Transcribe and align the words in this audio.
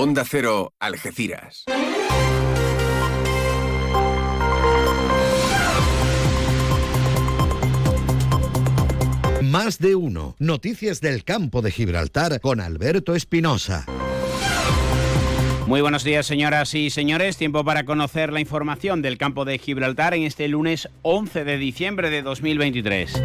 Onda 0.00 0.24
Cero, 0.24 0.74
Algeciras. 0.78 1.64
Más 9.42 9.80
de 9.80 9.96
uno. 9.96 10.36
Noticias 10.38 11.00
del 11.00 11.24
campo 11.24 11.62
de 11.62 11.72
Gibraltar 11.72 12.40
con 12.40 12.60
Alberto 12.60 13.16
Espinosa. 13.16 13.86
Muy 15.66 15.80
buenos 15.80 16.04
días, 16.04 16.26
señoras 16.26 16.76
y 16.76 16.90
señores. 16.90 17.36
Tiempo 17.36 17.64
para 17.64 17.84
conocer 17.84 18.32
la 18.32 18.38
información 18.38 19.02
del 19.02 19.18
campo 19.18 19.44
de 19.44 19.58
Gibraltar 19.58 20.14
en 20.14 20.22
este 20.22 20.46
lunes 20.46 20.88
11 21.02 21.42
de 21.42 21.58
diciembre 21.58 22.08
de 22.10 22.22
2023. 22.22 23.20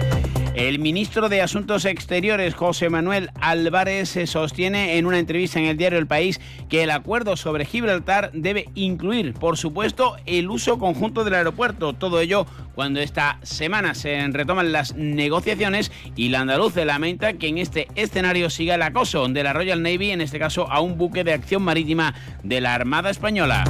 El 0.56 0.78
ministro 0.78 1.30
de 1.30 1.42
Asuntos 1.42 1.84
Exteriores, 1.86 2.54
José 2.54 2.88
Manuel 2.88 3.32
Álvarez, 3.42 4.10
se 4.10 4.28
sostiene 4.28 4.98
en 4.98 5.08
una 5.08 5.18
entrevista 5.18 5.60
en 5.60 5.66
el 5.66 5.78
diario 5.78 5.98
El 5.98 6.06
País 6.06 6.40
que 6.70 6.84
el 6.84 6.92
acuerdo 6.92 7.36
sobre 7.36 7.66
Gibraltar 7.66 8.30
debe 8.34 8.70
incluir, 8.76 9.34
por 9.34 9.58
supuesto, 9.58 10.16
el 10.28 10.52
uso 10.52 10.78
conjunto 10.78 11.24
del 11.24 11.34
aeropuerto. 11.34 11.94
Todo 11.94 12.20
ello 12.20 12.46
cuando 12.76 13.00
esta 13.00 13.40
semana 13.42 13.96
se 13.96 14.28
retoman 14.28 14.72
las 14.72 14.94
negociaciones 14.96 15.92
y 16.16 16.30
la 16.30 16.42
andaluz 16.42 16.76
lamenta 16.76 17.34
que 17.34 17.48
en 17.48 17.58
este 17.58 17.88
escenario 17.96 18.52
siga 18.52 18.76
el 18.76 18.84
acoso 18.84 19.28
de 19.28 19.44
la 19.44 19.54
Royal 19.54 19.82
Navy, 19.82 20.12
en 20.12 20.22
este 20.22 20.38
caso 20.38 20.72
a 20.72 20.82
un 20.82 21.00
buque 21.00 21.24
de 21.24 21.34
acción 21.34 21.64
marítima 21.64 22.14
de 22.44 22.62
la 22.62 22.76
Armada 22.76 23.10
Española. 23.10 23.64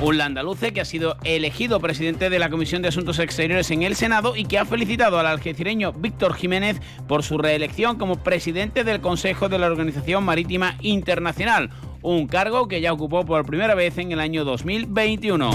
Un 0.00 0.18
landaluce 0.18 0.72
que 0.72 0.80
ha 0.80 0.84
sido 0.84 1.16
elegido 1.24 1.80
presidente 1.80 2.28
de 2.28 2.38
la 2.38 2.50
Comisión 2.50 2.82
de 2.82 2.88
Asuntos 2.88 3.18
Exteriores 3.18 3.70
en 3.70 3.82
el 3.82 3.96
Senado 3.96 4.36
y 4.36 4.44
que 4.44 4.58
ha 4.58 4.64
felicitado 4.64 5.18
al 5.18 5.26
algecireño 5.26 5.92
Víctor 5.92 6.34
Jiménez 6.34 6.80
por 7.06 7.22
su 7.22 7.38
reelección 7.38 7.96
como 7.96 8.22
presidente 8.22 8.84
del 8.84 9.00
Consejo 9.00 9.48
de 9.48 9.58
la 9.58 9.66
Organización 9.66 10.24
Marítima 10.24 10.76
Internacional, 10.80 11.70
un 12.02 12.26
cargo 12.26 12.68
que 12.68 12.80
ya 12.80 12.92
ocupó 12.92 13.24
por 13.24 13.46
primera 13.46 13.74
vez 13.74 13.96
en 13.98 14.12
el 14.12 14.20
año 14.20 14.44
2021. 14.44 15.50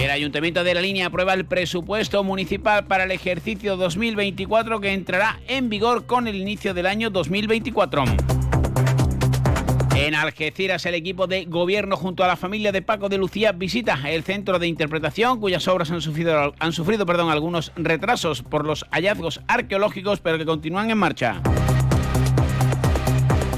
El 0.00 0.10
Ayuntamiento 0.10 0.62
de 0.64 0.74
la 0.74 0.80
Línea 0.80 1.08
aprueba 1.08 1.34
el 1.34 1.44
presupuesto 1.44 2.22
municipal 2.22 2.86
para 2.86 3.04
el 3.04 3.10
ejercicio 3.10 3.76
2024 3.76 4.80
que 4.80 4.92
entrará 4.92 5.40
en 5.48 5.68
vigor 5.68 6.06
con 6.06 6.28
el 6.28 6.36
inicio 6.36 6.72
del 6.72 6.86
año 6.86 7.10
2024. 7.10 8.04
En 10.00 10.14
Algeciras, 10.14 10.86
el 10.86 10.94
equipo 10.94 11.26
de 11.26 11.44
gobierno 11.46 11.96
junto 11.96 12.22
a 12.22 12.28
la 12.28 12.36
familia 12.36 12.70
de 12.70 12.82
Paco 12.82 13.08
de 13.08 13.18
Lucía 13.18 13.50
visita 13.50 13.98
el 14.06 14.22
centro 14.22 14.60
de 14.60 14.68
interpretación, 14.68 15.40
cuyas 15.40 15.66
obras 15.66 15.90
han 15.90 16.00
sufrido, 16.00 16.54
han 16.60 16.72
sufrido 16.72 17.04
perdón, 17.04 17.30
algunos 17.30 17.72
retrasos 17.74 18.44
por 18.44 18.64
los 18.64 18.86
hallazgos 18.92 19.40
arqueológicos, 19.48 20.20
pero 20.20 20.38
que 20.38 20.46
continúan 20.46 20.92
en 20.92 20.98
marcha. 20.98 21.42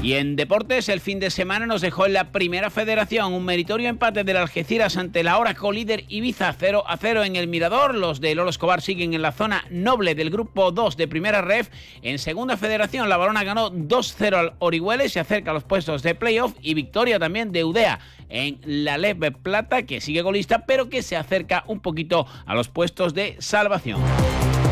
Y 0.03 0.13
en 0.13 0.35
deportes, 0.35 0.89
el 0.89 0.99
fin 0.99 1.19
de 1.19 1.29
semana 1.29 1.67
nos 1.67 1.81
dejó 1.81 2.07
en 2.07 2.13
la 2.13 2.31
primera 2.31 2.71
federación 2.71 3.33
un 3.33 3.45
meritorio 3.45 3.87
empate 3.87 4.23
del 4.23 4.37
Algeciras 4.37 4.97
ante 4.97 5.21
la 5.21 5.33
ahora 5.33 5.53
co-líder 5.53 6.05
Ibiza 6.07 6.55
0 6.57 6.83
a 6.87 6.97
0 6.97 7.23
en 7.23 7.35
el 7.35 7.47
Mirador. 7.47 7.93
Los 7.93 8.19
de 8.19 8.33
Lolo 8.33 8.49
Escobar 8.49 8.81
siguen 8.81 9.13
en 9.13 9.21
la 9.21 9.31
zona 9.31 9.63
noble 9.69 10.15
del 10.15 10.31
grupo 10.31 10.71
2 10.71 10.97
de 10.97 11.07
primera 11.07 11.43
ref. 11.43 11.69
En 12.01 12.17
segunda 12.17 12.57
federación, 12.57 13.09
la 13.09 13.17
Balona 13.17 13.43
ganó 13.43 13.71
2-0 13.71 14.33
al 14.33 14.53
Orihuela 14.57 15.07
se 15.07 15.19
acerca 15.19 15.51
a 15.51 15.53
los 15.53 15.65
puestos 15.65 16.01
de 16.01 16.15
playoff 16.15 16.55
y 16.63 16.73
victoria 16.73 17.19
también 17.19 17.51
de 17.51 17.63
Udea 17.63 17.99
en 18.29 18.59
la 18.65 18.97
Leve 18.97 19.31
Plata, 19.31 19.83
que 19.83 20.01
sigue 20.01 20.23
golista, 20.23 20.65
pero 20.65 20.89
que 20.89 21.03
se 21.03 21.15
acerca 21.15 21.63
un 21.67 21.79
poquito 21.79 22.25
a 22.47 22.55
los 22.55 22.69
puestos 22.69 23.13
de 23.13 23.35
salvación. 23.37 24.01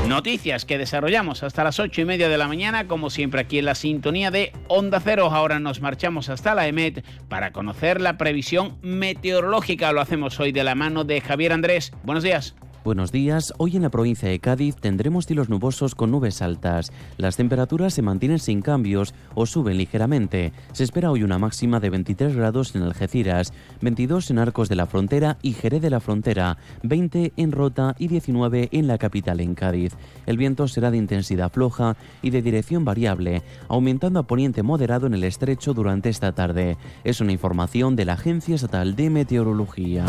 Noticias 0.08 0.66
que 0.66 0.78
desarrollamos 0.78 1.44
hasta 1.44 1.64
las 1.64 1.80
ocho 1.80 2.02
y 2.02 2.06
media 2.06 2.30
de 2.30 2.38
la 2.38 2.48
mañana, 2.48 2.88
como 2.88 3.10
siempre 3.10 3.42
aquí 3.42 3.60
en 3.60 3.66
la 3.66 3.76
sintonía 3.76 4.32
de 4.32 4.52
Onda 4.68 5.00
Cero. 5.00 5.30
Ahora 5.32 5.60
nos 5.60 5.82
marchamos 5.82 6.30
hasta 6.30 6.56
la 6.56 6.68
EMET 6.68 7.06
para 7.28 7.52
conocer 7.52 8.02
la 8.02 8.18
previsión 8.18 8.78
meteorológica. 8.82 9.92
Lo 9.92 10.02
hacemos 10.02 10.40
hoy 10.40 10.52
de 10.52 10.64
la 10.64 10.74
mano 10.74 11.04
de 11.04 11.22
Javier 11.22 11.54
Andrés. 11.54 11.92
Buenos 12.04 12.24
días. 12.24 12.56
Buenos 12.86 13.12
días. 13.12 13.54
Hoy 13.58 13.76
en 13.76 13.82
la 13.82 13.90
provincia 13.90 14.30
de 14.30 14.40
Cádiz 14.40 14.78
tendremos 14.78 15.26
cielos 15.26 15.50
nubosos 15.50 15.96
con 15.96 16.12
nubes 16.12 16.42
altas. 16.42 16.94
Las 17.18 17.36
temperaturas 17.36 17.94
se 17.94 18.02
mantienen 18.02 18.40
sin 18.40 18.62
cambios 18.62 19.14
o 19.36 19.46
suben 19.46 19.78
ligeramente. 19.78 20.54
Se 20.72 20.86
espera 20.86 21.12
hoy 21.12 21.24
una 21.24 21.38
máxima 21.38 21.82
de 21.82 21.90
23 21.90 22.36
grados 22.38 22.76
en 22.76 22.84
Algeciras, 22.84 23.52
22 23.82 24.32
en 24.32 24.40
Arcos 24.40 24.70
de 24.70 24.78
la 24.78 24.86
Frontera 24.86 25.38
y 25.42 25.54
Jerez 25.54 25.82
de 25.82 25.90
la 25.90 26.00
Frontera, 26.00 26.58
20 26.84 27.34
en 27.36 27.52
Rota 27.52 27.96
y 28.00 28.08
19 28.08 28.70
en 28.72 28.88
la 28.88 28.98
capital 28.98 29.42
en 29.42 29.56
Cádiz. 29.56 29.98
El 30.26 30.38
viento 30.38 30.68
será 30.70 30.90
de 30.90 30.98
intensidad 30.98 31.52
floja 31.52 31.98
y 32.22 32.30
de 32.30 32.42
dirección 32.42 32.86
variable, 32.86 33.44
aumentando 33.68 34.22
a 34.22 34.28
poniente 34.28 34.64
moderado 34.64 35.06
en 35.06 35.16
el 35.16 35.26
estrecho 35.26 35.74
durante 35.74 36.08
esta 36.08 36.32
tarde. 36.32 36.78
Es 37.04 37.20
una 37.20 37.34
información 37.34 37.98
de 37.98 38.06
la 38.06 38.14
Agencia 38.14 38.56
Estatal 38.56 38.96
de 38.96 39.10
Meteorología. 39.10 40.06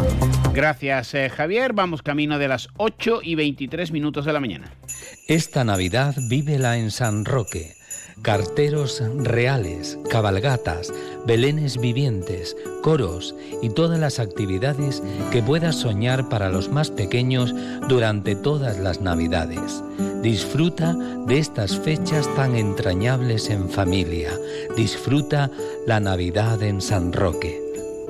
Gracias, 0.54 1.14
eh, 1.14 1.28
Javier. 1.30 1.72
Vamos 1.72 2.02
camino 2.02 2.38
de 2.38 2.59
las 2.60 2.68
8 2.76 3.20
y 3.22 3.36
23 3.36 3.90
minutos 3.90 4.26
de 4.26 4.32
la 4.32 4.40
mañana. 4.40 4.70
Esta 5.28 5.64
Navidad 5.64 6.14
vívela 6.28 6.76
en 6.76 6.90
San 6.90 7.24
Roque. 7.24 7.74
Carteros 8.20 9.02
reales, 9.16 9.98
cabalgatas, 10.10 10.92
belenes 11.26 11.78
vivientes, 11.78 12.54
coros 12.82 13.34
y 13.62 13.70
todas 13.70 13.98
las 13.98 14.18
actividades 14.18 15.02
que 15.32 15.42
puedas 15.42 15.76
soñar 15.76 16.28
para 16.28 16.50
los 16.50 16.68
más 16.68 16.90
pequeños 16.90 17.54
durante 17.88 18.36
todas 18.36 18.78
las 18.78 19.00
Navidades. 19.00 19.82
Disfruta 20.22 20.94
de 21.26 21.38
estas 21.38 21.78
fechas 21.78 22.28
tan 22.36 22.56
entrañables 22.56 23.48
en 23.48 23.70
familia. 23.70 24.32
Disfruta 24.76 25.50
la 25.86 25.98
Navidad 25.98 26.62
en 26.62 26.82
San 26.82 27.14
Roque. 27.14 27.58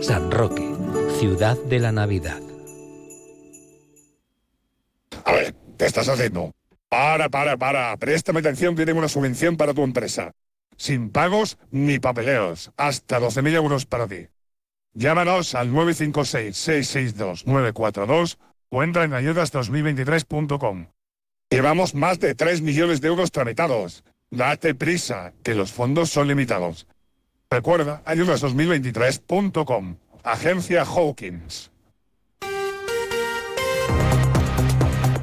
San 0.00 0.32
Roque, 0.32 0.74
ciudad 1.20 1.56
de 1.68 1.78
la 1.78 1.92
Navidad. 1.92 2.49
¿Qué 5.80 5.86
estás 5.86 6.08
haciendo? 6.10 6.52
Para, 6.90 7.30
para, 7.30 7.56
para. 7.56 7.96
Préstame 7.96 8.40
atención 8.40 8.76
que 8.76 8.82
una 8.92 9.08
subvención 9.08 9.56
para 9.56 9.72
tu 9.72 9.82
empresa. 9.82 10.32
Sin 10.76 11.08
pagos 11.08 11.56
ni 11.70 11.98
papeleos. 11.98 12.70
Hasta 12.76 13.18
12.000 13.18 13.54
euros 13.54 13.86
para 13.86 14.06
ti. 14.06 14.26
Llámanos 14.92 15.54
al 15.54 15.72
956-662-942 15.72 18.36
o 18.68 18.82
entra 18.82 19.04
en 19.04 19.12
ayudas2023.com. 19.12 20.88
Llevamos 21.48 21.94
más 21.94 22.20
de 22.20 22.34
3 22.34 22.60
millones 22.60 23.00
de 23.00 23.08
euros 23.08 23.30
tramitados. 23.30 24.04
Date 24.30 24.74
prisa, 24.74 25.32
que 25.42 25.54
los 25.54 25.72
fondos 25.72 26.10
son 26.10 26.28
limitados. 26.28 26.86
Recuerda, 27.50 28.02
ayudas2023.com. 28.04 29.96
Agencia 30.24 30.82
Hawkins. 30.82 31.69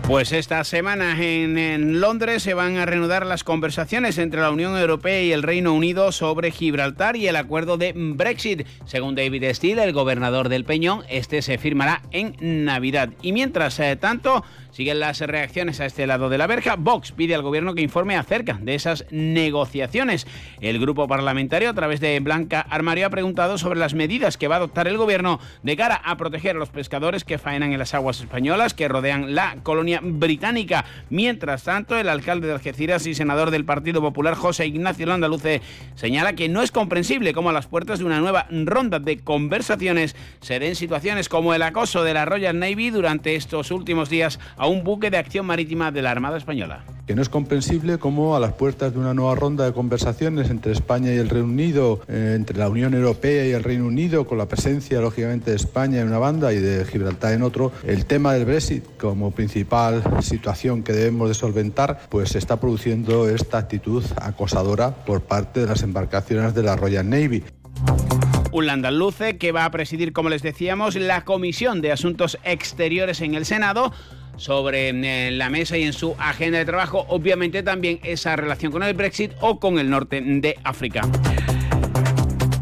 Pues 0.08 0.32
esta 0.32 0.64
semana 0.64 1.22
en, 1.22 2.00
Londres 2.00 2.42
se 2.42 2.54
van 2.54 2.78
a 2.78 2.86
reanudar 2.86 3.26
las 3.26 3.44
conversaciones 3.44 4.18
entre 4.18 4.40
la 4.40 4.52
Unión 4.52 4.78
Europea 4.78 5.22
y 5.22 5.34
el 5.34 5.44
Reino 5.44 5.74
Unido 5.74 6.14
sobre 6.14 6.52
Gibraltar 6.52 7.18
y 7.18 7.28
el 7.28 7.36
acuerdo 7.36 7.76
de 7.76 7.92
Brexit. 7.94 8.66
Según 8.86 9.16
David 9.16 9.44
Steele, 9.54 9.84
el 9.84 9.92
gobernador 9.92 10.48
del 10.48 10.64
Peñón, 10.64 11.04
este 11.10 11.42
se 11.42 11.58
firmará 11.58 12.04
en 12.12 12.38
Navidad. 12.40 13.10
Y 13.22 13.34
mientras 13.34 13.78
eh, 13.82 13.98
tanto, 13.98 14.46
siguen 14.78 15.00
las 15.00 15.22
reacciones 15.22 15.80
a 15.80 15.88
este 15.88 16.06
lado 16.06 16.30
de 16.30 16.38
la 16.38 16.46
verja. 16.46 16.76
Vox 16.76 17.12
pide 17.12 17.34
al 17.34 17.42
gobierno 17.42 17.74
que 17.74 17.82
informe 17.82 18.16
acerca 18.16 18.60
de 18.62 18.76
esas 18.76 19.06
negociaciones. 19.10 20.28
El 20.62 20.80
grupo 20.80 21.08
parlamentario, 21.08 21.72
a 21.72 21.74
través 21.74 22.00
de 22.00 22.20
Blanca 22.20 22.62
Armario, 22.62 23.08
ha 23.08 23.10
preguntado 23.10 23.58
sobre 23.58 23.80
las 23.80 23.96
medidas 23.96 24.38
que 24.38 24.48
va 24.48 24.54
a 24.54 24.58
adoptar 24.60 24.88
el 24.88 24.98
gobierno 24.98 25.40
de 25.64 25.76
cara 25.76 25.96
a 25.96 26.16
proteger 26.18 26.56
a 26.56 26.60
los 26.60 26.70
pescadores 26.70 27.24
que 27.24 27.40
faenan 27.40 27.74
en 27.74 27.80
las 27.80 27.96
aguas 27.96 28.20
españolas 28.20 28.76
que 28.76 28.88
rodean 28.88 29.34
la 29.34 29.58
colonia 29.64 30.00
británica. 30.04 30.86
Mientras 31.10 31.64
tanto, 31.64 31.98
el 31.98 32.08
alcalde 32.08 32.46
de 32.46 32.54
Algeciras 32.54 33.08
y 33.08 33.16
senador 33.16 33.50
del 33.50 33.66
Partido 33.66 34.00
Popular, 34.00 34.36
José 34.36 34.68
Ignacio 34.68 35.08
Landaluce, 35.08 35.64
señala 35.96 36.34
que 36.34 36.50
no 36.50 36.62
es 36.62 36.72
comprensible 36.72 37.34
cómo 37.34 37.50
a 37.50 37.54
las 37.54 37.66
puertas 37.66 37.98
de 37.98 38.06
una 38.06 38.20
nueva 38.20 38.46
ronda 38.52 39.00
de 39.00 39.18
conversaciones 39.18 40.16
se 40.40 40.60
den 40.60 40.76
situaciones 40.76 41.30
como 41.30 41.56
el 41.56 41.64
acoso 41.64 42.04
de 42.04 42.14
la 42.14 42.26
Royal 42.26 42.60
Navy 42.60 42.92
durante 42.92 43.34
estos 43.34 43.72
últimos 43.72 44.12
días 44.12 44.40
un 44.68 44.84
buque 44.84 45.10
de 45.10 45.18
acción 45.18 45.46
marítima 45.46 45.92
de 45.92 46.02
la 46.02 46.12
Armada 46.12 46.38
Española. 46.38 46.84
Que 47.06 47.16
no 47.16 47.22
es 47.22 47.30
comprensible 47.30 47.98
cómo 48.00 48.36
a 48.36 48.40
las 48.40 48.54
puertas 48.54 48.94
de 48.94 49.00
una 49.00 49.14
nueva 49.14 49.34
ronda 49.36 49.66
de 49.66 49.72
conversaciones 49.72 50.50
entre 50.50 50.74
España 50.74 51.14
y 51.14 51.18
el 51.18 51.30
Reino 51.30 51.48
Unido, 51.48 52.02
eh, 52.08 52.34
entre 52.36 52.58
la 52.58 52.68
Unión 52.68 52.94
Europea 52.94 53.46
y 53.46 53.52
el 53.52 53.64
Reino 53.64 53.86
Unido, 53.86 54.28
con 54.28 54.38
la 54.38 54.48
presencia, 54.48 55.00
lógicamente, 55.00 55.52
de 55.52 55.56
España 55.56 56.02
en 56.02 56.08
una 56.08 56.18
banda 56.18 56.52
y 56.52 56.58
de 56.58 56.86
Gibraltar 56.86 57.34
en 57.34 57.44
otro, 57.44 57.72
el 57.86 58.06
tema 58.06 58.34
del 58.34 58.46
Brexit 58.46 58.84
como 58.98 59.32
principal 59.32 60.04
situación 60.22 60.84
que 60.84 60.92
debemos 60.92 61.30
de 61.30 61.36
solventar, 61.36 62.02
pues 62.10 62.30
se 62.30 62.40
está 62.40 62.60
produciendo 62.60 63.30
esta 63.30 63.58
actitud 63.58 64.04
acosadora 64.22 64.92
por 64.92 65.22
parte 65.22 65.62
de 65.62 65.68
las 65.68 65.84
embarcaciones 65.84 66.54
de 66.54 66.64
la 66.64 66.76
Royal 66.76 67.10
Navy. 67.10 67.44
Un 68.52 68.66
Landaluce 68.66 69.38
que 69.38 69.52
va 69.52 69.66
a 69.66 69.72
presidir, 69.72 70.14
como 70.14 70.30
les 70.30 70.42
decíamos, 70.42 70.96
la 70.96 71.24
Comisión 71.26 71.82
de 71.82 71.92
Asuntos 71.92 72.38
Exteriores 72.44 73.22
en 73.22 73.36
el 73.36 73.46
Senado 73.46 73.94
sobre 74.38 74.90
eh, 74.90 75.32
la 75.32 75.50
mesa 75.50 75.78
y 75.78 75.84
en 75.84 75.94
su 75.94 76.16
agenda 76.18 76.60
de 76.60 76.66
trabajo, 76.66 77.06
obviamente 77.10 77.64
también 77.64 78.00
esa 78.04 78.36
relación 78.36 78.72
con 78.72 78.84
el 78.84 78.94
Brexit 78.94 79.32
o 79.42 79.60
con 79.60 79.80
el 79.80 79.90
norte 79.90 80.22
de 80.22 80.58
África. 80.64 81.02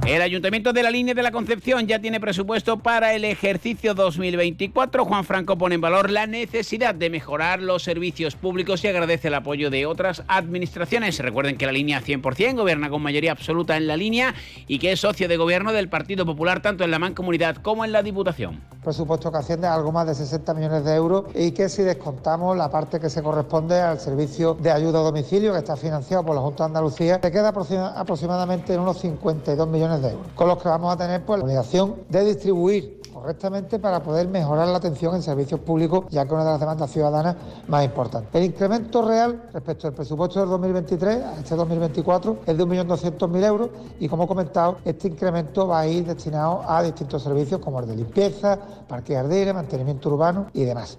El 0.07 0.21
Ayuntamiento 0.21 0.71
de 0.71 0.83
la 0.83 0.91
Línea 0.91 1.15
de 1.15 1.23
la 1.23 1.31
Concepción 1.31 1.87
ya 1.87 1.97
tiene 1.97 2.19
presupuesto 2.19 2.77
para 2.77 3.13
el 3.13 3.25
ejercicio 3.25 3.95
2024. 3.95 5.03
Juan 5.03 5.23
Franco 5.23 5.57
pone 5.57 5.75
en 5.75 5.81
valor 5.81 6.11
la 6.11 6.27
necesidad 6.27 6.93
de 6.93 7.09
mejorar 7.09 7.59
los 7.59 7.81
servicios 7.81 8.35
públicos 8.35 8.83
y 8.83 8.87
agradece 8.87 9.29
el 9.29 9.33
apoyo 9.33 9.71
de 9.71 9.87
otras 9.87 10.21
administraciones. 10.27 11.17
Recuerden 11.17 11.57
que 11.57 11.65
la 11.65 11.71
línea 11.71 12.03
100% 12.03 12.55
gobierna 12.55 12.91
con 12.91 13.01
mayoría 13.01 13.31
absoluta 13.31 13.77
en 13.77 13.87
la 13.87 13.97
línea 13.97 14.35
y 14.67 14.77
que 14.77 14.91
es 14.91 14.99
socio 14.99 15.27
de 15.27 15.37
gobierno 15.37 15.73
del 15.73 15.89
Partido 15.89 16.23
Popular 16.23 16.61
tanto 16.61 16.83
en 16.83 16.91
la 16.91 16.99
Mancomunidad 16.99 17.55
como 17.55 17.83
en 17.83 17.91
la 17.91 18.03
Diputación. 18.03 18.61
Presupuesto 18.83 19.31
que 19.31 19.39
asciende 19.39 19.65
a 19.65 19.73
algo 19.73 19.91
más 19.91 20.05
de 20.05 20.13
60 20.13 20.53
millones 20.53 20.85
de 20.85 20.93
euros 20.93 21.25
y 21.33 21.49
que 21.49 21.67
si 21.67 21.81
descontamos 21.81 22.55
la 22.55 22.69
parte 22.69 22.99
que 22.99 23.09
se 23.09 23.23
corresponde 23.23 23.81
al 23.81 23.99
servicio 23.99 24.53
de 24.53 24.69
ayuda 24.69 24.99
a 24.99 25.01
domicilio 25.01 25.51
que 25.51 25.57
está 25.57 25.75
financiado 25.75 26.23
por 26.23 26.35
la 26.35 26.41
Junta 26.41 26.65
de 26.65 26.67
Andalucía, 26.67 27.19
se 27.23 27.31
queda 27.31 27.49
aproximadamente 27.49 28.75
en 28.75 28.81
unos 28.81 28.99
52 28.99 29.67
millones 29.67 29.94
de 30.01 30.11
euros, 30.11 30.27
con 30.35 30.47
los 30.47 30.61
que 30.61 30.69
vamos 30.69 30.93
a 30.93 30.97
tener 30.97 31.23
pues, 31.25 31.39
la 31.39 31.45
obligación 31.45 31.95
de 32.09 32.25
distribuir 32.25 33.01
correctamente 33.15 33.79
para 33.79 34.03
poder 34.03 34.27
mejorar 34.27 34.67
la 34.67 34.77
atención 34.77 35.15
en 35.15 35.21
servicios 35.21 35.61
públicos, 35.61 36.05
ya 36.09 36.25
que 36.25 36.33
una 36.33 36.43
de 36.43 36.51
las 36.51 36.59
demandas 36.59 36.91
ciudadanas 36.91 37.37
más 37.67 37.85
importantes. 37.85 38.29
El 38.33 38.43
incremento 38.43 39.01
real 39.01 39.49
respecto 39.53 39.87
al 39.87 39.93
presupuesto 39.93 40.41
del 40.41 40.49
2023 40.49 41.23
a 41.23 41.39
este 41.39 41.55
2024 41.55 42.39
es 42.45 42.57
de 42.57 42.63
1.200.000 42.65 43.45
euros 43.45 43.69
y, 43.99 44.09
como 44.09 44.25
he 44.25 44.27
comentado, 44.27 44.79
este 44.83 45.07
incremento 45.07 45.65
va 45.65 45.79
a 45.79 45.87
ir 45.87 46.05
destinado 46.05 46.61
a 46.67 46.83
distintos 46.83 47.23
servicios 47.23 47.61
como 47.61 47.79
el 47.79 47.87
de 47.87 47.95
limpieza, 47.95 48.59
parque 48.87 49.15
jardines, 49.15 49.53
mantenimiento 49.53 50.09
urbano 50.09 50.47
y 50.53 50.65
demás. 50.65 50.97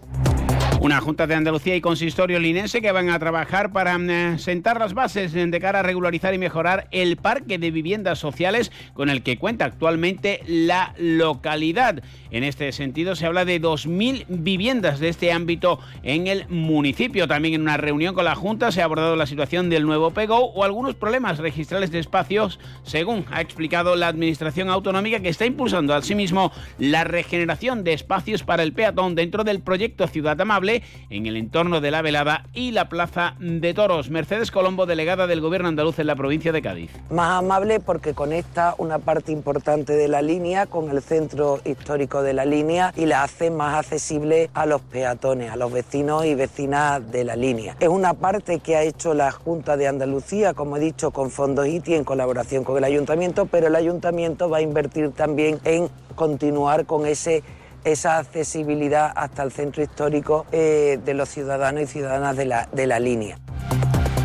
Una 0.80 1.00
Junta 1.00 1.26
de 1.26 1.34
Andalucía 1.34 1.74
y 1.74 1.80
Consistorio 1.80 2.38
Linense 2.38 2.82
que 2.82 2.92
van 2.92 3.08
a 3.08 3.18
trabajar 3.18 3.72
para 3.72 3.96
mm, 3.96 4.38
sentar 4.38 4.78
las 4.78 4.92
bases 4.92 5.32
de 5.32 5.60
cara 5.60 5.80
a 5.80 5.82
regularizar 5.82 6.34
y 6.34 6.38
mejorar 6.38 6.86
el 6.90 7.16
parque 7.16 7.58
de 7.58 7.70
viviendas 7.70 8.18
sociales 8.18 8.70
con 8.92 9.08
el 9.08 9.22
que 9.22 9.38
cuenta 9.38 9.64
actualmente 9.64 10.42
la 10.46 10.94
localidad. 10.98 12.02
En 12.30 12.44
este 12.44 12.70
sentido, 12.72 13.16
se 13.16 13.24
habla 13.26 13.44
de 13.44 13.60
2.000 13.60 14.26
viviendas 14.28 15.00
de 15.00 15.08
este 15.08 15.32
ámbito 15.32 15.80
en 16.02 16.26
el 16.26 16.46
municipio. 16.48 17.26
También 17.26 17.54
en 17.54 17.62
una 17.62 17.78
reunión 17.78 18.14
con 18.14 18.26
la 18.26 18.34
Junta 18.34 18.70
se 18.70 18.82
ha 18.82 18.84
abordado 18.84 19.16
la 19.16 19.26
situación 19.26 19.70
del 19.70 19.86
nuevo 19.86 20.10
PEGO 20.10 20.38
o 20.38 20.62
algunos 20.62 20.94
problemas 20.94 21.38
registrales 21.38 21.90
de 21.90 22.00
espacios, 22.00 22.60
según 22.82 23.24
ha 23.30 23.40
explicado 23.40 23.96
la 23.96 24.08
Administración 24.08 24.68
Autonómica, 24.68 25.20
que 25.20 25.30
está 25.30 25.46
impulsando 25.46 25.94
asimismo 25.94 26.52
la 26.78 27.04
regeneración 27.04 27.82
de 27.82 27.94
espacios 27.94 28.42
para 28.42 28.62
el 28.62 28.74
peatón 28.74 29.14
dentro 29.14 29.42
del 29.42 29.60
proyecto 29.60 30.06
Ciudad 30.06 30.40
Amable 30.40 30.65
en 31.10 31.26
el 31.26 31.36
entorno 31.36 31.80
de 31.80 31.90
la 31.90 32.02
Velada 32.02 32.44
y 32.52 32.72
la 32.72 32.88
Plaza 32.88 33.34
de 33.38 33.72
Toros. 33.74 34.10
Mercedes 34.10 34.50
Colombo, 34.50 34.86
delegada 34.86 35.26
del 35.26 35.40
Gobierno 35.40 35.68
andaluz 35.68 35.98
en 35.98 36.06
la 36.06 36.16
provincia 36.16 36.52
de 36.52 36.62
Cádiz. 36.62 36.90
Más 37.10 37.38
amable 37.38 37.80
porque 37.80 38.14
conecta 38.14 38.74
una 38.78 38.98
parte 38.98 39.32
importante 39.32 39.92
de 39.92 40.08
la 40.08 40.22
línea 40.22 40.66
con 40.66 40.90
el 40.90 41.02
centro 41.02 41.60
histórico 41.64 42.22
de 42.22 42.32
la 42.32 42.44
línea 42.44 42.92
y 42.96 43.06
la 43.06 43.22
hace 43.22 43.50
más 43.50 43.74
accesible 43.74 44.50
a 44.54 44.66
los 44.66 44.80
peatones, 44.80 45.50
a 45.50 45.56
los 45.56 45.72
vecinos 45.72 46.24
y 46.24 46.34
vecinas 46.34 47.10
de 47.10 47.24
la 47.24 47.36
línea. 47.36 47.76
Es 47.80 47.88
una 47.88 48.14
parte 48.14 48.58
que 48.58 48.76
ha 48.76 48.82
hecho 48.82 49.14
la 49.14 49.30
Junta 49.30 49.76
de 49.76 49.86
Andalucía, 49.86 50.54
como 50.54 50.76
he 50.76 50.80
dicho, 50.80 51.10
con 51.10 51.30
fondos 51.30 51.66
ITI 51.66 51.94
en 51.94 52.04
colaboración 52.04 52.64
con 52.64 52.76
el 52.76 52.84
ayuntamiento, 52.84 53.46
pero 53.46 53.68
el 53.68 53.76
ayuntamiento 53.76 54.48
va 54.48 54.58
a 54.58 54.62
invertir 54.62 55.12
también 55.12 55.60
en 55.64 55.88
continuar 56.14 56.86
con 56.86 57.06
ese 57.06 57.44
esa 57.86 58.18
accesibilidad 58.18 59.12
hasta 59.14 59.42
el 59.44 59.52
centro 59.52 59.82
histórico 59.82 60.44
eh, 60.52 60.98
de 61.04 61.14
los 61.14 61.28
ciudadanos 61.28 61.84
y 61.84 61.86
ciudadanas 61.86 62.36
de 62.36 62.44
la, 62.44 62.68
de 62.72 62.86
la 62.86 62.98
línea. 62.98 63.38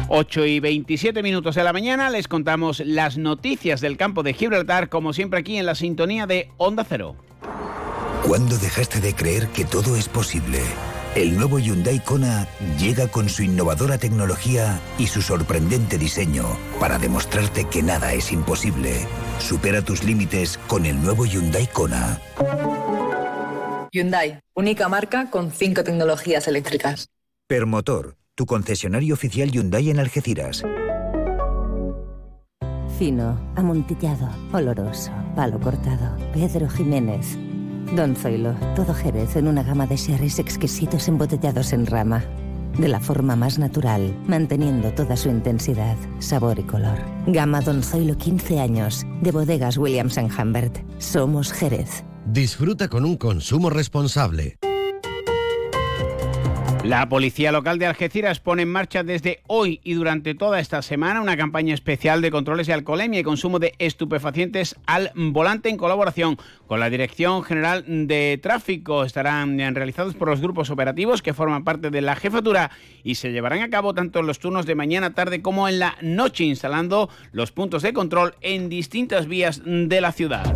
8 0.10 0.46
y 0.46 0.60
27 0.60 1.24
minutos 1.24 1.56
de 1.56 1.64
la 1.64 1.72
mañana 1.72 2.10
les 2.10 2.28
contamos 2.28 2.82
las 2.86 3.18
noticias 3.18 3.80
del 3.80 3.96
campo 3.96 4.24
de 4.24 4.34
Gibraltar, 4.34 4.90
como 4.90 5.14
siempre 5.14 5.40
aquí 5.40 5.58
en 5.58 5.66
la 5.66 5.76
sintonía 5.76 6.28
de 6.28 6.50
Onda 6.58 6.84
Cero. 6.84 7.16
¿Cuándo 8.28 8.58
dejaste 8.58 9.00
de 9.00 9.14
creer 9.16 9.48
que 9.48 9.64
todo 9.64 9.96
es 9.96 10.10
posible? 10.10 10.60
El 11.16 11.36
nuevo 11.36 11.60
Hyundai 11.60 12.00
Kona 12.00 12.48
llega 12.80 13.08
con 13.08 13.30
su 13.30 13.44
innovadora 13.44 13.98
tecnología 13.98 14.80
y 14.98 15.08
su 15.08 15.22
sorprendente 15.22 15.98
diseño 15.98 16.46
para 16.80 16.98
demostrarte 16.98 17.66
que 17.66 17.84
nada 17.84 18.14
es 18.14 18.32
imposible. 18.32 19.08
Supera 19.40 19.82
tus 19.82 20.04
límites 20.04 20.58
con 20.68 20.86
el 20.86 21.02
nuevo 21.02 21.26
Hyundai 21.26 21.68
Kona. 21.68 22.20
Hyundai, 23.94 24.40
única 24.54 24.88
marca 24.88 25.30
con 25.30 25.52
cinco 25.52 25.84
tecnologías 25.84 26.48
eléctricas. 26.48 27.10
Permotor, 27.50 28.16
tu 28.36 28.46
concesionario 28.46 29.14
oficial 29.14 29.52
Hyundai 29.52 29.90
en 29.90 30.00
Algeciras. 30.00 30.64
Fino, 32.98 33.38
amontillado, 33.58 34.30
oloroso, 34.54 35.12
palo 35.36 35.60
cortado. 35.60 36.18
Pedro 36.32 36.70
Jiménez. 36.70 37.38
Don 37.94 38.16
Zoilo, 38.16 38.54
todo 38.78 38.94
Jerez 38.94 39.36
en 39.36 39.50
una 39.50 39.64
gama 39.64 39.86
de 39.88 39.98
sherries 39.98 40.40
exquisitos 40.40 41.10
embotellados 41.10 41.74
en 41.74 41.86
rama. 41.86 42.24
De 42.78 42.88
la 42.88 43.02
forma 43.02 43.36
más 43.36 43.60
natural, 43.60 44.18
manteniendo 44.26 44.94
toda 44.94 45.18
su 45.18 45.28
intensidad, 45.28 45.98
sabor 46.20 46.60
y 46.60 46.64
color. 46.64 46.98
Gama 47.28 47.60
Don 47.60 47.84
Zoilo 47.84 48.18
15 48.18 48.62
años, 48.62 49.06
de 49.22 49.32
bodegas 49.32 49.78
Williams⁇ 49.78 50.18
Humbert. 50.40 50.78
Somos 50.98 51.52
Jerez. 51.52 52.06
Disfruta 52.26 52.88
con 52.88 53.04
un 53.04 53.18
consumo 53.18 53.70
responsable. 53.70 54.58
La 56.84 57.10
policía 57.10 57.52
local 57.52 57.78
de 57.78 57.86
Algeciras 57.86 58.40
pone 58.40 58.62
en 58.64 58.72
marcha 58.72 59.04
desde 59.04 59.42
hoy 59.48 59.82
y 59.84 59.94
durante 59.94 60.34
toda 60.34 60.60
esta 60.60 60.82
semana 60.82 61.22
una 61.22 61.36
campaña 61.36 61.74
especial 61.74 62.22
de 62.22 62.32
controles 62.32 62.68
de 62.68 62.74
alcoholemia 62.74 63.20
y 63.20 63.24
consumo 63.24 63.60
de 63.60 63.74
estupefacientes 63.78 64.76
al 64.86 65.12
volante 65.16 65.70
en 65.70 65.78
colaboración 65.78 66.38
con 66.68 66.80
la 66.80 66.90
Dirección 66.90 67.44
General 67.44 67.84
de 67.88 68.40
Tráfico. 68.42 69.04
Estarán 69.04 69.58
realizados 69.76 70.16
por 70.16 70.30
los 70.30 70.42
grupos 70.42 70.70
operativos 70.70 71.22
que 71.22 71.34
forman 71.34 71.64
parte 71.64 71.90
de 71.90 72.02
la 72.02 72.16
jefatura 72.16 72.72
y 73.04 73.16
se 73.16 73.32
llevarán 73.32 73.62
a 73.62 73.70
cabo 73.70 73.94
tanto 73.94 74.20
en 74.20 74.28
los 74.28 74.40
turnos 74.40 74.66
de 74.66 74.76
mañana, 74.76 75.14
tarde 75.14 75.42
como 75.42 75.68
en 75.68 75.80
la 75.80 75.98
noche, 76.02 76.46
instalando 76.46 77.10
los 77.32 77.52
puntos 77.52 77.84
de 77.84 77.94
control 77.94 78.36
en 78.42 78.70
distintas 78.70 79.28
vías 79.28 79.62
de 79.66 80.02
la 80.02 80.12
ciudad. 80.12 80.52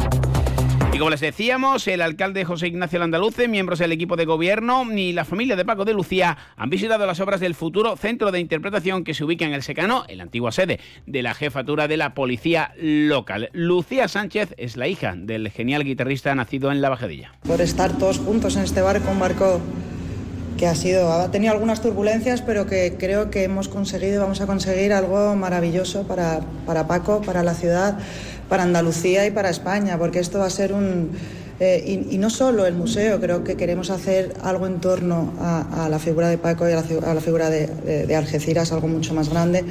Y 0.95 0.97
como 0.97 1.09
les 1.09 1.19
decíamos, 1.19 1.89
el 1.89 2.01
alcalde 2.01 2.45
José 2.45 2.67
Ignacio 2.67 2.99
Landaluce, 2.99 3.49
miembros 3.49 3.79
del 3.79 3.91
equipo 3.91 4.15
de 4.15 4.23
gobierno 4.23 4.85
y 4.95 5.11
la 5.11 5.25
familia 5.25 5.57
de 5.57 5.65
Paco 5.65 5.83
de 5.83 5.93
Lucía 5.93 6.37
han 6.55 6.69
visitado 6.69 7.05
las 7.05 7.19
obras 7.19 7.41
del 7.41 7.53
futuro 7.53 7.97
centro 7.97 8.31
de 8.31 8.39
interpretación 8.39 9.03
que 9.03 9.13
se 9.13 9.25
ubica 9.25 9.43
en 9.43 9.51
el 9.51 9.61
Secano, 9.61 10.05
en 10.07 10.19
la 10.19 10.23
antigua 10.23 10.53
sede 10.53 10.79
de 11.05 11.21
la 11.21 11.33
jefatura 11.33 11.89
de 11.89 11.97
la 11.97 12.13
policía 12.13 12.71
local. 12.77 13.49
Lucía 13.51 14.07
Sánchez 14.07 14.53
es 14.55 14.77
la 14.77 14.87
hija 14.87 15.15
del 15.17 15.51
genial 15.51 15.83
guitarrista 15.83 16.33
nacido 16.33 16.71
en 16.71 16.81
La 16.81 16.87
Bajadilla. 16.87 17.33
Por 17.45 17.59
estar 17.59 17.97
todos 17.97 18.19
juntos 18.19 18.55
en 18.55 18.63
este 18.63 18.79
barco, 18.79 19.11
un 19.11 19.19
barco 19.19 19.59
que 20.57 20.67
ha 20.67 20.75
sido 20.75 21.11
ha 21.11 21.31
tenido 21.31 21.53
algunas 21.53 21.81
turbulencias, 21.81 22.41
pero 22.41 22.65
que 22.65 22.95
creo 22.97 23.29
que 23.29 23.43
hemos 23.43 23.67
conseguido 23.67 24.15
y 24.15 24.17
vamos 24.17 24.41
a 24.41 24.47
conseguir 24.47 24.93
algo 24.93 25.35
maravilloso 25.35 26.03
para, 26.03 26.41
para 26.65 26.87
Paco, 26.87 27.21
para 27.21 27.43
la 27.43 27.53
ciudad 27.53 27.97
para 28.49 28.63
Andalucía 28.63 29.25
y 29.25 29.31
para 29.31 29.49
España, 29.49 29.97
porque 29.97 30.19
esto 30.19 30.39
va 30.39 30.45
a 30.45 30.49
ser 30.49 30.73
un... 30.73 31.11
Eh, 31.59 32.05
y, 32.11 32.17
no 32.17 32.29
solo 32.29 32.65
el 32.65 32.73
museo, 32.73 33.21
creo 33.21 33.45
que 33.45 33.55
queremos 33.55 33.89
hacer 33.89 34.33
algo 34.43 34.67
en 34.67 34.81
torno 34.81 35.31
a, 35.39 35.87
la 35.89 35.99
figura 35.99 36.27
de 36.27 36.37
Paco 36.37 36.67
y 36.67 36.73
a 36.73 36.75
la, 36.75 37.21
figura 37.21 37.49
de, 37.49 38.13
Algeciras, 38.13 38.73
algo 38.73 38.89
mucho 38.89 39.13
más 39.13 39.29
grande 39.29 39.63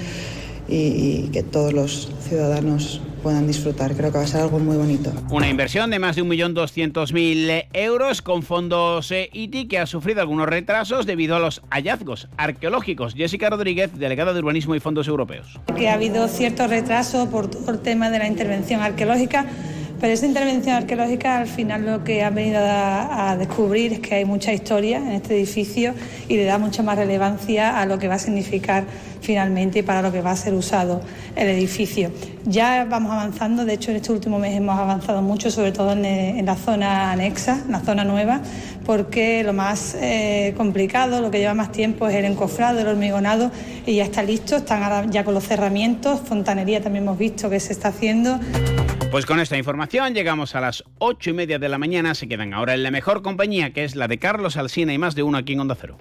y 0.66 1.28
que 1.28 1.42
todos 1.42 1.74
los 1.74 2.10
ciudadanos 2.26 3.02
puedan 3.24 3.46
disfrutar. 3.46 3.94
Creo 3.96 4.12
que 4.12 4.18
va 4.18 4.24
a 4.24 4.26
ser 4.26 4.42
algo 4.42 4.58
muy 4.58 4.76
bonito. 4.76 5.10
Una 5.30 5.48
inversión 5.48 5.90
de 5.90 5.98
más 5.98 6.14
de 6.14 6.22
1.200.000 6.22 7.68
euros 7.72 8.20
con 8.20 8.42
fondos 8.42 9.10
ITI 9.10 9.60
eh, 9.60 9.66
que 9.66 9.78
ha 9.78 9.86
sufrido 9.86 10.20
algunos 10.20 10.46
retrasos 10.46 11.06
debido 11.06 11.34
a 11.34 11.38
los 11.40 11.62
hallazgos 11.70 12.28
arqueológicos. 12.36 13.14
Jessica 13.14 13.48
Rodríguez, 13.48 13.98
delegada 13.98 14.34
de 14.34 14.40
Urbanismo 14.40 14.74
y 14.74 14.80
Fondos 14.80 15.08
Europeos. 15.08 15.58
Que 15.74 15.88
ha 15.88 15.94
habido 15.94 16.28
cierto 16.28 16.66
retraso 16.66 17.30
por, 17.30 17.50
por 17.64 17.78
tema 17.78 18.10
de 18.10 18.18
la 18.18 18.28
intervención 18.28 18.82
arqueológica. 18.82 19.46
Pero 20.00 20.12
esta 20.12 20.26
intervención 20.26 20.74
arqueológica 20.74 21.38
al 21.38 21.46
final 21.46 21.86
lo 21.86 22.04
que 22.04 22.22
ha 22.22 22.30
venido 22.30 22.60
a, 22.62 23.36
descubrir 23.38 23.94
es 23.94 24.00
que 24.00 24.16
hay 24.16 24.24
mucha 24.24 24.52
historia 24.52 24.98
en 24.98 25.12
este 25.12 25.34
edificio 25.34 25.94
y 26.28 26.36
le 26.36 26.44
da 26.44 26.58
mucha 26.58 26.82
más 26.82 26.96
relevancia 26.98 27.80
a 27.80 27.86
lo 27.86 27.98
que 27.98 28.08
va 28.08 28.14
a 28.14 28.18
significar 28.18 28.84
finalmente 29.20 29.82
para 29.82 30.02
lo 30.02 30.12
que 30.12 30.20
va 30.20 30.32
a 30.32 30.36
ser 30.36 30.54
usado 30.54 31.00
el 31.34 31.48
edificio. 31.48 32.10
Ya 32.44 32.84
vamos 32.84 33.12
avanzando, 33.12 33.64
de 33.64 33.72
hecho 33.72 33.90
en 33.90 33.96
este 33.96 34.12
último 34.12 34.38
mes 34.38 34.54
hemos 34.54 34.78
avanzado 34.78 35.22
mucho, 35.22 35.50
sobre 35.50 35.72
todo 35.72 35.92
en, 35.92 36.44
la 36.44 36.56
zona 36.56 37.10
anexa, 37.12 37.62
en 37.64 37.72
la 37.72 37.80
zona 37.80 38.04
nueva, 38.04 38.40
porque 38.84 39.42
lo 39.42 39.54
más 39.54 39.96
eh, 39.98 40.52
complicado, 40.56 41.22
lo 41.22 41.30
que 41.30 41.38
lleva 41.38 41.54
más 41.54 41.72
tiempo 41.72 42.06
es 42.08 42.14
el 42.16 42.26
encofrado, 42.26 42.80
el 42.80 42.86
hormigonado 42.86 43.50
y 43.86 43.96
ya 43.96 44.04
está 44.04 44.22
listo, 44.22 44.56
están 44.56 45.10
ya 45.10 45.24
con 45.24 45.32
los 45.32 45.44
cerramientos, 45.44 46.20
fontanería 46.20 46.82
también 46.82 47.04
hemos 47.04 47.18
visto 47.18 47.48
que 47.48 47.60
se 47.60 47.72
está 47.72 47.88
haciendo. 47.88 48.38
Pues 49.14 49.26
con 49.26 49.38
esta 49.38 49.56
información 49.56 50.12
llegamos 50.12 50.56
a 50.56 50.60
las 50.60 50.82
ocho 50.98 51.30
y 51.30 51.34
media 51.34 51.60
de 51.60 51.68
la 51.68 51.78
mañana, 51.78 52.16
se 52.16 52.26
quedan 52.26 52.52
ahora 52.52 52.74
en 52.74 52.82
la 52.82 52.90
mejor 52.90 53.22
compañía 53.22 53.72
que 53.72 53.84
es 53.84 53.94
la 53.94 54.08
de 54.08 54.18
Carlos 54.18 54.56
Alsina 54.56 54.92
y 54.92 54.98
más 54.98 55.14
de 55.14 55.22
uno 55.22 55.38
aquí 55.38 55.52
en 55.52 55.60
Onda 55.60 55.76
Cero. 55.80 55.98